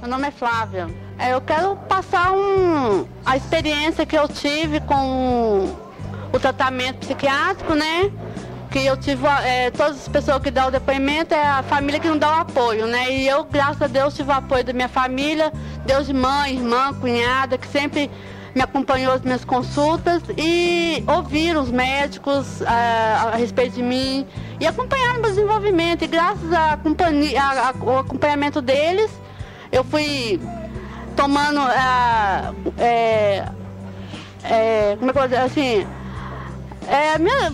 Meu 0.00 0.10
nome 0.10 0.28
é 0.28 0.30
Flávia. 0.30 0.86
É, 1.18 1.32
Eu 1.32 1.40
quero 1.40 1.76
passar 1.88 2.32
um, 2.32 3.08
a 3.24 3.36
experiência 3.36 4.04
que 4.04 4.16
eu 4.16 4.28
tive 4.28 4.80
com 4.80 5.83
o 6.34 6.38
tratamento 6.40 6.98
psiquiátrico, 6.98 7.74
né? 7.74 8.10
Que 8.70 8.84
eu 8.84 8.96
tive, 8.96 9.24
é, 9.44 9.70
todas 9.70 9.98
as 10.02 10.08
pessoas 10.08 10.42
que 10.42 10.50
dão 10.50 10.66
o 10.66 10.70
depoimento 10.70 11.32
é 11.32 11.46
a 11.46 11.62
família 11.62 12.00
que 12.00 12.08
não 12.08 12.18
dá 12.18 12.38
o 12.38 12.40
apoio, 12.40 12.86
né? 12.88 13.08
E 13.12 13.28
eu, 13.28 13.44
graças 13.44 13.80
a 13.80 13.86
Deus, 13.86 14.14
tive 14.14 14.30
o 14.30 14.32
apoio 14.34 14.64
da 14.64 14.72
minha 14.72 14.88
família, 14.88 15.52
Deus 15.86 16.06
de 16.06 16.12
mãe, 16.12 16.54
irmã, 16.56 16.92
cunhada, 16.94 17.56
que 17.56 17.68
sempre 17.68 18.10
me 18.52 18.60
acompanhou 18.62 19.12
as 19.12 19.20
minhas 19.22 19.44
consultas 19.44 20.22
e 20.36 21.04
ouviram 21.06 21.62
os 21.62 21.70
médicos 21.70 22.62
ah, 22.62 23.30
a 23.32 23.36
respeito 23.36 23.74
de 23.76 23.82
mim 23.82 24.26
e 24.60 24.66
acompanharam 24.66 25.14
meu 25.20 25.30
desenvolvimento. 25.30 26.02
E 26.02 26.08
graças 26.08 26.52
a- 26.52 26.76
a- 26.76 27.74
ao 27.80 27.98
acompanhamento 27.98 28.60
deles, 28.60 29.10
eu 29.70 29.84
fui 29.84 30.40
tomando, 31.14 31.60
ah, 31.60 32.52
é, 32.78 33.44
é, 34.44 34.96
como 34.98 35.10
é 35.10 35.12
que 35.12 35.18
eu 35.18 35.22
vou 35.22 35.28
dizer, 35.28 35.40
assim, 35.42 35.86
é, 36.88 37.18
minha- 37.18 37.52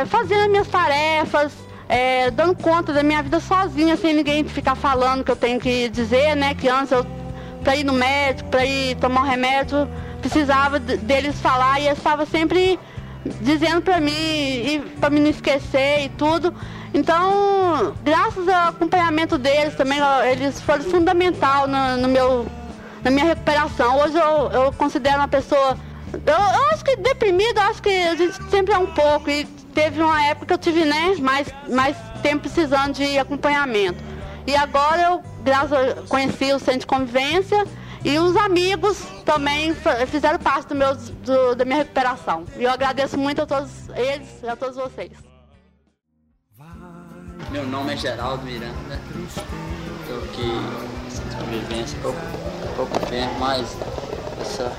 é, 0.00 0.04
fazendo 0.06 0.42
as 0.42 0.48
minhas 0.48 0.68
tarefas, 0.68 1.52
é, 1.88 2.30
dando 2.30 2.54
conta 2.56 2.92
da 2.92 3.02
minha 3.02 3.22
vida 3.22 3.40
sozinha, 3.40 3.96
sem 3.96 4.14
ninguém 4.14 4.44
ficar 4.44 4.74
falando 4.74 5.24
que 5.24 5.30
eu 5.30 5.36
tenho 5.36 5.58
que 5.60 5.88
dizer, 5.88 6.34
né? 6.36 6.54
Que 6.54 6.68
antes 6.68 6.92
eu 6.92 7.04
para 7.62 7.74
ir 7.76 7.84
no 7.84 7.92
médico, 7.92 8.48
para 8.50 8.64
ir 8.64 8.96
tomar 8.96 9.22
um 9.22 9.24
remédio, 9.24 9.88
precisava 10.20 10.78
deles 10.78 11.40
falar 11.40 11.80
e 11.80 11.86
eles 11.86 11.98
estavam 11.98 12.24
sempre 12.24 12.78
dizendo 13.42 13.82
para 13.82 14.00
mim 14.00 14.12
e 14.12 14.80
para 15.00 15.10
me 15.10 15.20
não 15.20 15.28
esquecer 15.28 16.04
e 16.04 16.08
tudo. 16.10 16.54
Então, 16.94 17.94
graças 18.02 18.48
ao 18.48 18.68
acompanhamento 18.68 19.36
deles 19.36 19.74
também, 19.74 19.98
eles 20.30 20.60
foram 20.60 20.84
fundamental 20.84 21.66
no, 21.66 21.96
no 21.98 22.08
meu, 22.08 22.46
na 23.04 23.10
minha 23.10 23.26
recuperação. 23.26 23.98
Hoje 23.98 24.16
eu, 24.16 24.50
eu 24.52 24.72
considero 24.72 25.18
uma 25.18 25.28
pessoa. 25.28 25.76
Eu, 26.12 26.34
eu 26.34 26.70
acho 26.72 26.84
que 26.84 26.96
deprimida, 26.96 27.62
acho 27.62 27.82
que 27.82 27.90
a 27.90 28.14
gente 28.14 28.42
sempre 28.50 28.74
é 28.74 28.78
um 28.78 28.86
pouco. 28.86 29.30
E 29.30 29.44
teve 29.74 30.02
uma 30.02 30.22
época 30.24 30.46
que 30.46 30.52
eu 30.54 30.58
tive 30.58 30.84
né, 30.84 31.14
mais, 31.20 31.48
mais 31.68 31.96
tempo 32.22 32.42
precisando 32.42 32.94
de 32.94 33.18
acompanhamento. 33.18 34.02
E 34.46 34.56
agora 34.56 35.02
eu, 35.02 35.22
graças 35.42 36.08
conheci 36.08 36.52
o 36.52 36.58
centro 36.58 36.80
de 36.80 36.86
convivência 36.86 37.66
e 38.04 38.18
os 38.18 38.36
amigos 38.36 39.02
também 39.24 39.74
fizeram 40.06 40.38
parte 40.38 40.68
do 40.68 40.74
meu, 40.74 40.94
do, 40.96 41.54
da 41.54 41.64
minha 41.64 41.78
recuperação. 41.78 42.44
E 42.56 42.64
eu 42.64 42.70
agradeço 42.70 43.18
muito 43.18 43.42
a 43.42 43.46
todos 43.46 43.70
eles 43.90 44.28
e 44.42 44.48
a 44.48 44.56
todos 44.56 44.76
vocês. 44.76 45.12
Meu 47.50 47.66
nome 47.66 47.94
é 47.94 47.96
Geraldo 47.96 48.44
Miranda. 48.44 49.00
Estou 49.26 50.18
aqui 50.24 51.10
centro 51.10 51.30
de 51.30 51.36
convivência 51.36 51.98
pouco, 52.00 52.18
pouco 52.76 53.06
tempo, 53.06 53.34
mas 53.38 53.76
essa 54.40 54.72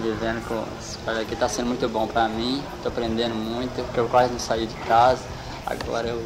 vivendo 0.00 0.46
com 0.46 0.54
os 0.78 0.96
colegas 0.96 1.22
aqui 1.24 1.34
está 1.34 1.48
sendo 1.48 1.66
muito 1.66 1.88
bom 1.88 2.06
para 2.06 2.28
mim. 2.28 2.62
Estou 2.76 2.90
aprendendo 2.90 3.34
muito, 3.34 3.84
porque 3.84 4.00
eu 4.00 4.08
quase 4.08 4.32
não 4.32 4.38
saí 4.38 4.66
de 4.66 4.74
casa. 4.86 5.22
Agora 5.66 6.08
eu 6.08 6.22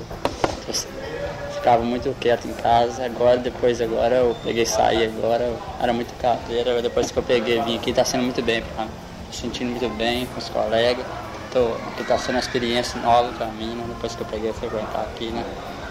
ficava 1.55 1.83
muito 1.83 2.15
quieto 2.21 2.47
em 2.47 2.53
casa. 2.53 3.05
Agora, 3.05 3.39
depois 3.39 3.81
agora, 3.81 4.17
eu 4.17 4.37
peguei 4.45 4.67
sair 4.67 5.07
agora, 5.07 5.51
era 5.81 5.93
muito 5.93 6.13
carteira. 6.21 6.81
Depois 6.83 7.11
que 7.11 7.19
eu 7.19 7.23
peguei 7.23 7.61
vim 7.63 7.77
aqui, 7.77 7.91
está 7.91 8.05
sendo 8.05 8.23
muito 8.23 8.43
bem 8.43 8.63
para 8.63 8.85
mim. 8.85 8.91
sentindo 9.33 9.71
muito 9.71 9.89
bem 9.97 10.27
com 10.27 10.39
os 10.39 10.49
colegas. 10.49 11.05
Tô, 11.53 11.77
que 11.97 12.03
está 12.03 12.19
sendo 12.19 12.35
uma 12.35 12.41
experiência 12.41 13.01
nova 13.01 13.33
para 13.33 13.47
mim, 13.47 13.75
né? 13.75 13.85
Depois 13.89 14.15
que 14.15 14.23
eu 14.23 14.27
peguei 14.27 14.51
a 14.51 14.55
frequentar 14.55 15.03
aqui, 15.03 15.31
né? 15.31 15.45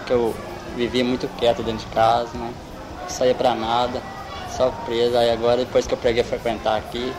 Que 0.06 0.12
eu 0.12 0.34
vivia 0.76 1.04
muito 1.04 1.26
quieto 1.38 1.62
dentro 1.62 1.86
de 1.86 1.94
casa, 1.94 2.30
né? 2.34 2.52
Não 3.02 3.08
saía 3.08 3.34
para 3.34 3.54
nada, 3.54 4.00
só 4.56 4.70
preso. 4.84 5.16
Aí 5.16 5.30
agora, 5.30 5.58
depois 5.58 5.86
que 5.86 5.94
eu 5.94 5.98
peguei 5.98 6.22
a 6.22 6.24
frequentar 6.24 6.76
aqui, 6.76 7.12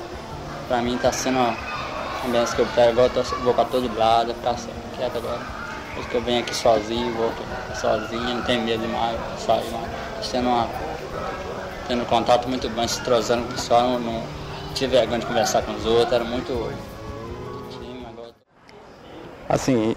para 0.67 0.81
mim 0.81 0.95
está 0.95 1.11
sendo 1.11 1.37
uma 1.37 1.55
experiência 2.17 2.55
que 2.55 2.61
eu 2.61 2.67
pego, 2.67 2.89
agora 2.89 3.11
eu 3.15 3.23
tô, 3.23 3.35
vou 3.37 3.53
para 3.53 3.65
todo 3.65 3.97
lado, 3.97 4.33
ficar 4.33 4.55
quieto 4.97 5.17
agora. 5.17 5.39
Depois 5.89 6.07
que 6.07 6.15
eu 6.15 6.21
venho 6.21 6.39
aqui 6.39 6.55
sozinho, 6.55 7.13
vou 7.13 7.29
aqui 7.29 7.79
sozinho, 7.79 8.21
não 8.21 8.41
tenho 8.43 8.63
medo 8.63 8.81
de 8.81 8.87
mais 8.87 9.17
sair 9.39 9.69
mais. 9.71 10.27
Tendo, 10.29 10.49
uma, 10.49 10.67
tendo 11.87 12.05
contato 12.05 12.49
muito 12.49 12.69
bom, 12.69 12.87
se 12.87 13.01
trozando 13.01 13.43
com 13.43 13.49
o 13.49 13.55
pessoal, 13.55 13.81
não, 13.81 13.99
não 13.99 14.23
tive 14.73 14.97
vergonha 14.97 15.19
de 15.19 15.25
conversar 15.25 15.61
com 15.61 15.73
os 15.73 15.85
outros, 15.85 16.13
era 16.13 16.23
muito 16.23 16.73
Assim, 19.47 19.95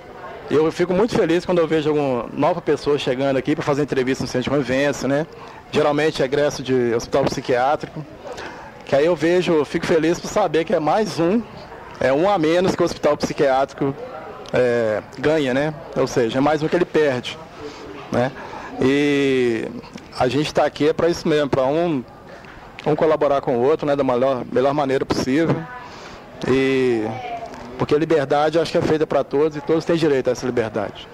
eu 0.50 0.70
fico 0.70 0.92
muito 0.92 1.16
feliz 1.16 1.44
quando 1.44 1.58
eu 1.58 1.66
vejo 1.66 1.88
alguma 1.88 2.26
nova 2.32 2.60
pessoa 2.60 2.98
chegando 2.98 3.38
aqui 3.38 3.54
para 3.54 3.64
fazer 3.64 3.82
entrevista 3.82 4.24
no 4.24 4.28
centro 4.28 4.44
de 4.44 4.50
convivência, 4.50 5.08
né? 5.08 5.26
Geralmente 5.72 6.22
é 6.22 6.26
egresso 6.26 6.62
de 6.62 6.94
hospital 6.94 7.24
psiquiátrico. 7.24 8.04
Que 8.88 8.96
aí 8.96 9.04
eu 9.04 9.14
vejo, 9.14 9.66
fico 9.66 9.84
feliz 9.86 10.18
por 10.18 10.28
saber 10.28 10.64
que 10.64 10.74
é 10.74 10.80
mais 10.80 11.20
um, 11.20 11.42
é 12.00 12.10
um 12.10 12.28
a 12.28 12.38
menos 12.38 12.74
que 12.74 12.80
o 12.82 12.86
hospital 12.86 13.18
psiquiátrico 13.18 13.94
é, 14.50 15.02
ganha, 15.18 15.52
né? 15.52 15.74
Ou 15.94 16.06
seja, 16.06 16.38
é 16.38 16.40
mais 16.40 16.62
um 16.62 16.68
que 16.68 16.74
ele 16.74 16.86
perde, 16.86 17.38
né? 18.10 18.32
E 18.80 19.68
a 20.18 20.26
gente 20.26 20.46
está 20.46 20.64
aqui 20.64 20.88
é 20.88 20.94
para 20.94 21.06
isso 21.06 21.28
mesmo, 21.28 21.50
para 21.50 21.66
um, 21.66 22.02
um 22.86 22.96
colaborar 22.96 23.42
com 23.42 23.58
o 23.58 23.62
outro, 23.62 23.86
né? 23.86 23.94
Da 23.94 24.02
melhor, 24.02 24.42
melhor 24.50 24.72
maneira 24.72 25.04
possível. 25.04 25.62
E 26.50 27.04
porque 27.76 27.94
a 27.94 27.98
liberdade 27.98 28.58
acho 28.58 28.72
que 28.72 28.78
é 28.78 28.82
feita 28.82 29.06
para 29.06 29.22
todos 29.22 29.54
e 29.54 29.60
todos 29.60 29.84
têm 29.84 29.96
direito 29.96 30.28
a 30.28 30.32
essa 30.32 30.46
liberdade. 30.46 31.06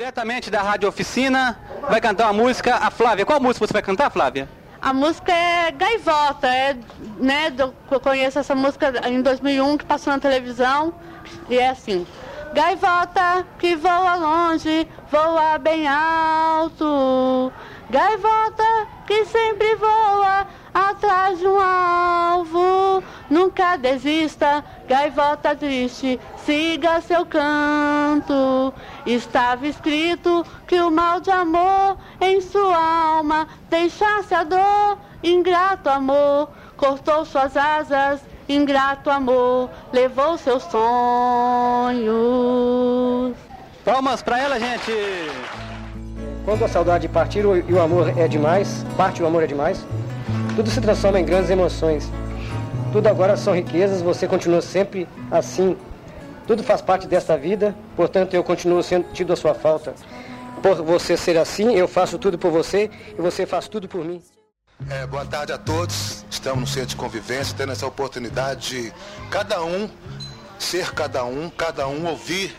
Diretamente 0.00 0.50
da 0.50 0.62
Rádio 0.62 0.88
Oficina, 0.88 1.60
vai 1.82 2.00
cantar 2.00 2.24
uma 2.24 2.42
música, 2.42 2.74
a 2.74 2.90
Flávia. 2.90 3.26
Qual 3.26 3.38
música 3.38 3.66
você 3.66 3.72
vai 3.74 3.82
cantar, 3.82 4.10
Flávia? 4.10 4.48
A 4.80 4.94
música 4.94 5.30
é 5.30 5.70
Gaivota, 5.72 6.46
é, 6.46 6.74
né, 7.18 7.52
eu 7.58 8.00
conheço 8.00 8.38
essa 8.38 8.54
música 8.54 8.94
em 9.06 9.20
2001 9.20 9.76
que 9.76 9.84
passou 9.84 10.10
na 10.10 10.18
televisão 10.18 10.94
e 11.50 11.58
é 11.58 11.68
assim. 11.68 12.06
Gaivota 12.54 13.46
que 13.58 13.76
voa 13.76 14.14
longe, 14.14 14.88
voa 15.12 15.58
bem 15.58 15.86
alto. 15.86 17.52
Gaivota 17.90 18.88
que 19.06 19.26
sempre 19.26 19.76
voa 19.76 20.46
atrás 20.72 21.38
de 21.38 21.46
um 21.46 21.60
alvo. 21.60 22.59
Nunca 23.30 23.76
desista, 23.76 24.64
gaivota 24.88 25.54
triste, 25.54 26.18
siga 26.44 27.00
seu 27.00 27.24
canto. 27.24 28.74
Estava 29.06 29.68
escrito 29.68 30.44
que 30.66 30.80
o 30.80 30.90
mal 30.90 31.20
de 31.20 31.30
amor 31.30 31.96
em 32.20 32.40
sua 32.40 32.76
alma 32.76 33.46
deixasse 33.70 34.34
a 34.34 34.42
dor, 34.42 34.98
ingrato 35.22 35.88
amor, 35.88 36.50
cortou 36.76 37.24
suas 37.24 37.56
asas, 37.56 38.20
ingrato 38.48 39.08
amor, 39.08 39.70
levou 39.92 40.36
seus 40.36 40.64
sonhos. 40.64 42.00
Palmas 43.84 44.22
para 44.22 44.40
ela, 44.40 44.58
gente! 44.58 44.92
Quando 46.44 46.64
a 46.64 46.68
saudade 46.68 47.06
partir 47.06 47.44
e 47.44 47.72
o 47.72 47.80
amor 47.80 48.12
é 48.18 48.26
demais, 48.26 48.84
parte 48.96 49.22
o 49.22 49.26
amor 49.26 49.44
é 49.44 49.46
demais, 49.46 49.86
tudo 50.56 50.68
se 50.68 50.80
transforma 50.80 51.20
em 51.20 51.24
grandes 51.24 51.48
emoções. 51.48 52.10
Tudo 52.92 53.06
agora 53.06 53.36
são 53.36 53.54
riquezas, 53.54 54.02
você 54.02 54.26
continua 54.26 54.60
sempre 54.60 55.06
assim. 55.30 55.76
Tudo 56.46 56.64
faz 56.64 56.82
parte 56.82 57.06
desta 57.06 57.36
vida, 57.36 57.74
portanto 57.94 58.34
eu 58.34 58.42
continuo 58.42 58.82
sentindo 58.82 59.32
a 59.32 59.36
sua 59.36 59.54
falta. 59.54 59.94
Por 60.60 60.82
você 60.82 61.16
ser 61.16 61.38
assim, 61.38 61.74
eu 61.76 61.86
faço 61.86 62.18
tudo 62.18 62.36
por 62.36 62.50
você 62.50 62.90
e 63.16 63.20
você 63.20 63.46
faz 63.46 63.68
tudo 63.68 63.86
por 63.88 64.04
mim. 64.04 64.20
É, 64.88 65.06
boa 65.06 65.24
tarde 65.24 65.52
a 65.52 65.58
todos. 65.58 66.24
Estamos 66.28 66.60
no 66.60 66.66
centro 66.66 66.88
de 66.88 66.96
convivência, 66.96 67.54
tendo 67.56 67.70
essa 67.70 67.86
oportunidade 67.86 68.68
de 68.68 68.92
cada 69.30 69.62
um 69.62 69.88
ser 70.58 70.92
cada 70.92 71.24
um, 71.24 71.48
cada 71.48 71.88
um 71.88 72.06
ouvir, 72.06 72.54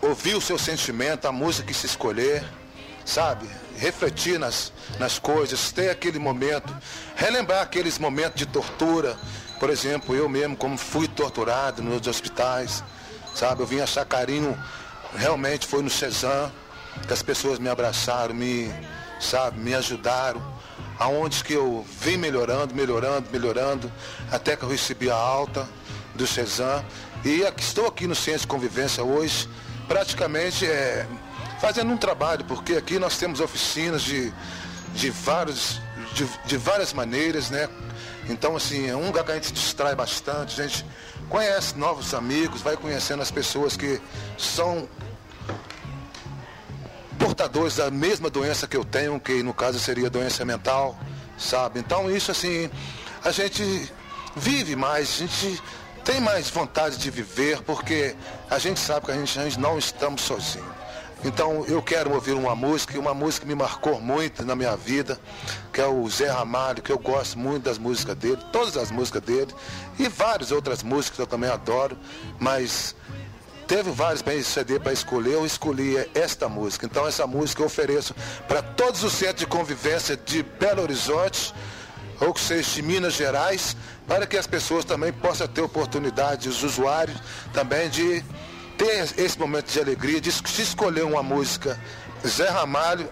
ouvir 0.00 0.34
o 0.34 0.40
seu 0.40 0.58
sentimento, 0.58 1.26
a 1.26 1.32
música 1.32 1.66
que 1.66 1.74
se 1.74 1.86
escolher, 1.86 2.42
sabe? 3.04 3.46
Refletir 3.80 4.38
nas, 4.38 4.70
nas 4.98 5.18
coisas, 5.18 5.72
ter 5.72 5.88
aquele 5.88 6.18
momento, 6.18 6.70
relembrar 7.16 7.62
aqueles 7.62 7.98
momentos 7.98 8.38
de 8.38 8.44
tortura. 8.44 9.16
Por 9.58 9.70
exemplo, 9.70 10.14
eu 10.14 10.28
mesmo, 10.28 10.54
como 10.54 10.76
fui 10.76 11.08
torturado 11.08 11.82
nos 11.82 12.06
hospitais, 12.06 12.84
sabe? 13.34 13.62
Eu 13.62 13.66
vim 13.66 13.80
achar 13.80 14.04
carinho, 14.04 14.54
realmente 15.16 15.66
foi 15.66 15.82
no 15.82 15.88
Cezanne, 15.88 16.52
que 17.06 17.12
as 17.12 17.22
pessoas 17.22 17.58
me 17.58 17.70
abraçaram, 17.70 18.34
me, 18.34 18.70
sabe, 19.18 19.58
me 19.58 19.74
ajudaram. 19.74 20.42
Aonde 20.98 21.42
que 21.42 21.54
eu 21.54 21.82
vim 22.02 22.18
melhorando, 22.18 22.74
melhorando, 22.74 23.30
melhorando, 23.32 23.90
até 24.30 24.56
que 24.56 24.62
eu 24.62 24.68
recebi 24.68 25.10
a 25.10 25.16
alta 25.16 25.66
do 26.14 26.26
Cezanne. 26.26 26.84
E 27.24 27.46
aqui, 27.46 27.62
estou 27.62 27.86
aqui 27.86 28.06
no 28.06 28.14
Centro 28.14 28.40
de 28.40 28.46
Convivência 28.46 29.02
hoje, 29.02 29.48
praticamente 29.88 30.66
é, 30.66 31.06
fazendo 31.60 31.92
um 31.92 31.96
trabalho, 31.96 32.44
porque 32.46 32.74
aqui 32.74 32.98
nós 32.98 33.18
temos 33.18 33.38
oficinas 33.38 34.02
de, 34.02 34.32
de, 34.94 35.10
vários, 35.10 35.80
de, 36.14 36.26
de 36.46 36.56
várias 36.56 36.92
maneiras, 36.92 37.50
né? 37.50 37.68
Então, 38.28 38.56
assim, 38.56 38.88
é 38.88 38.96
um 38.96 39.06
lugar 39.06 39.24
que 39.24 39.32
a 39.32 39.34
gente 39.34 39.52
distrai 39.52 39.94
bastante, 39.94 40.60
a 40.60 40.66
gente 40.66 40.86
conhece 41.28 41.76
novos 41.76 42.14
amigos, 42.14 42.62
vai 42.62 42.76
conhecendo 42.76 43.22
as 43.22 43.30
pessoas 43.30 43.76
que 43.76 44.00
são 44.38 44.88
portadores 47.18 47.76
da 47.76 47.90
mesma 47.90 48.30
doença 48.30 48.66
que 48.66 48.76
eu 48.76 48.84
tenho, 48.84 49.20
que 49.20 49.42
no 49.42 49.52
caso 49.52 49.78
seria 49.78 50.08
doença 50.08 50.44
mental, 50.44 50.98
sabe? 51.36 51.78
Então, 51.78 52.10
isso, 52.10 52.30
assim, 52.30 52.70
a 53.22 53.30
gente 53.30 53.92
vive 54.34 54.74
mais, 54.74 55.08
a 55.08 55.26
gente 55.26 55.62
tem 56.04 56.20
mais 56.20 56.48
vontade 56.48 56.96
de 56.96 57.10
viver, 57.10 57.60
porque 57.62 58.16
a 58.48 58.58
gente 58.58 58.80
sabe 58.80 59.04
que 59.04 59.12
a 59.12 59.14
gente, 59.14 59.38
a 59.38 59.44
gente 59.44 59.60
não 59.60 59.78
estamos 59.78 60.22
sozinhos. 60.22 60.79
Então 61.24 61.64
eu 61.66 61.82
quero 61.82 62.12
ouvir 62.14 62.32
uma 62.32 62.54
música, 62.54 62.98
uma 62.98 63.12
música 63.12 63.44
que 63.44 63.52
me 63.52 63.54
marcou 63.54 64.00
muito 64.00 64.42
na 64.44 64.56
minha 64.56 64.74
vida, 64.74 65.20
que 65.70 65.80
é 65.80 65.86
o 65.86 66.08
Zé 66.08 66.30
Ramalho, 66.30 66.82
que 66.82 66.90
eu 66.90 66.98
gosto 66.98 67.38
muito 67.38 67.64
das 67.64 67.76
músicas 67.76 68.16
dele, 68.16 68.38
todas 68.50 68.76
as 68.76 68.90
músicas 68.90 69.22
dele, 69.22 69.54
e 69.98 70.08
várias 70.08 70.50
outras 70.50 70.82
músicas 70.82 71.16
que 71.16 71.22
eu 71.22 71.26
também 71.26 71.50
adoro, 71.50 71.96
mas 72.38 72.94
teve 73.66 73.90
vários 73.90 74.24
CD 74.46 74.80
para 74.80 74.92
escolher, 74.92 75.34
eu 75.34 75.44
escolhi 75.44 75.94
esta 76.14 76.48
música. 76.48 76.86
Então 76.86 77.06
essa 77.06 77.26
música 77.26 77.60
eu 77.60 77.66
ofereço 77.66 78.14
para 78.48 78.62
todos 78.62 79.04
os 79.04 79.12
centros 79.12 79.40
de 79.40 79.46
convivência 79.46 80.16
de 80.16 80.42
Belo 80.42 80.82
Horizonte, 80.82 81.54
ou 82.18 82.32
que 82.32 82.40
seja 82.40 82.68
de 82.70 82.82
Minas 82.82 83.14
Gerais, 83.14 83.76
para 84.06 84.26
que 84.26 84.36
as 84.36 84.46
pessoas 84.46 84.84
também 84.84 85.12
possam 85.12 85.46
ter 85.46 85.60
oportunidade, 85.60 86.48
os 86.48 86.62
usuários 86.62 87.18
também 87.52 87.88
de 87.90 88.24
ter 88.80 89.12
esse 89.22 89.38
momento 89.38 89.70
de 89.70 89.78
alegria, 89.78 90.18
de 90.18 90.32
se 90.32 90.62
escolher 90.62 91.04
uma 91.04 91.22
música. 91.22 91.78
Zé 92.26 92.48
Ramalho, 92.48 93.06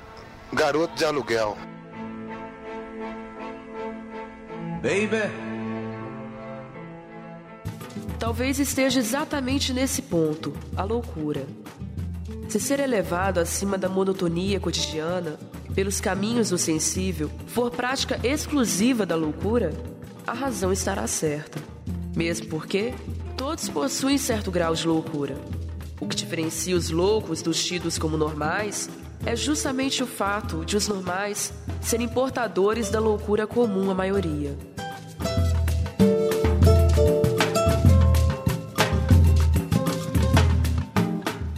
Garoto 0.50 0.96
de 0.96 1.04
Aluguel. 1.04 1.58
Baby. 4.80 5.30
Talvez 8.18 8.58
esteja 8.58 8.98
exatamente 8.98 9.74
nesse 9.74 10.00
ponto 10.00 10.54
a 10.74 10.84
loucura. 10.84 11.46
Se 12.48 12.58
ser 12.58 12.80
elevado 12.80 13.38
acima 13.38 13.76
da 13.76 13.90
monotonia 13.90 14.58
cotidiana, 14.58 15.38
pelos 15.74 16.00
caminhos 16.00 16.48
do 16.48 16.56
sensível, 16.56 17.30
for 17.46 17.70
prática 17.70 18.18
exclusiva 18.22 19.04
da 19.04 19.14
loucura, 19.14 19.74
a 20.26 20.32
razão 20.32 20.72
estará 20.72 21.06
certa. 21.06 21.60
Mesmo 22.16 22.46
porque 22.48 22.94
todos 23.38 23.68
possuem 23.68 24.18
certo 24.18 24.50
grau 24.50 24.74
de 24.74 24.84
loucura. 24.84 25.36
O 26.00 26.08
que 26.08 26.16
diferencia 26.16 26.74
os 26.74 26.90
loucos 26.90 27.40
dos 27.40 27.64
tidos 27.64 27.96
como 27.96 28.16
normais 28.16 28.90
é 29.24 29.36
justamente 29.36 30.02
o 30.02 30.06
fato 30.06 30.64
de 30.64 30.76
os 30.76 30.88
normais 30.88 31.52
serem 31.80 32.08
portadores 32.08 32.90
da 32.90 32.98
loucura 32.98 33.46
comum 33.46 33.90
à 33.92 33.94
maioria. 33.94 34.58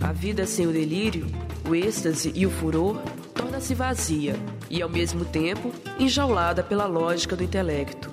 A 0.03 0.12
vida 0.12 0.47
sem 0.47 0.66
o 0.66 0.73
delírio, 0.73 1.27
o 1.66 1.75
êxtase 1.75 2.31
e 2.35 2.45
o 2.45 2.51
furor 2.51 3.01
torna-se 3.35 3.75
vazia 3.75 4.37
e, 4.69 4.83
ao 4.83 4.88
mesmo 4.88 5.25
tempo, 5.25 5.73
enjaulada 5.99 6.62
pela 6.62 6.87
lógica 6.87 7.35
do 7.35 7.43
intelecto. 7.43 8.10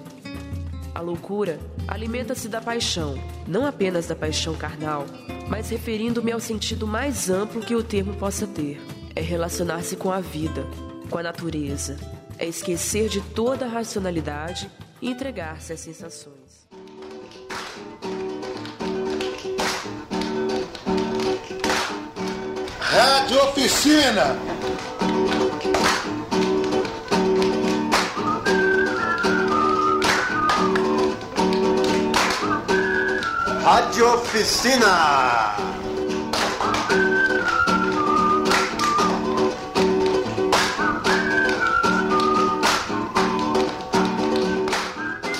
A 0.97 0.99
loucura 0.99 1.59
alimenta-se 1.87 2.49
da 2.49 2.59
paixão, 2.59 3.21
não 3.47 3.67
apenas 3.67 4.07
da 4.07 4.15
paixão 4.15 4.55
carnal, 4.55 5.05
mas 5.47 5.69
referindo-me 5.69 6.31
ao 6.31 6.39
sentido 6.39 6.87
mais 6.87 7.29
amplo 7.29 7.61
que 7.61 7.75
o 7.75 7.83
termo 7.83 8.15
possa 8.15 8.47
ter. 8.47 8.81
É 9.15 9.21
relacionar-se 9.21 9.95
com 9.95 10.11
a 10.11 10.19
vida, 10.19 10.65
com 11.07 11.19
a 11.19 11.21
natureza, 11.21 11.99
é 12.39 12.47
esquecer 12.47 13.09
de 13.09 13.21
toda 13.21 13.65
a 13.65 13.69
racionalidade 13.69 14.71
e 14.99 15.11
entregar-se 15.11 15.71
às 15.71 15.79
sensações. 15.81 16.67
Rádio 22.79 23.37
Oficina. 23.43 24.35
Rádio 33.69 34.13
Oficina. 34.13 35.53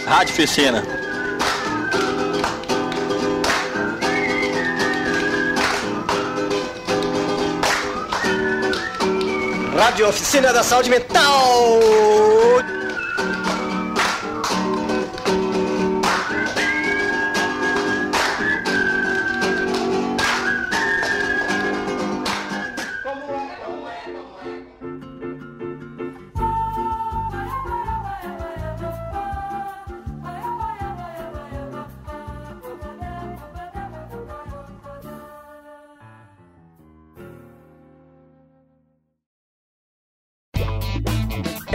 Rádio 0.06 0.34
Oficina. 0.34 0.84
Rádio 9.74 10.10
Oficina 10.10 10.52
da 10.52 10.63
Saúde 10.63 10.90
Mental. 10.90 12.37